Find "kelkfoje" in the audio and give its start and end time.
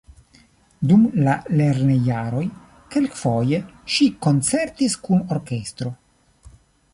2.95-3.61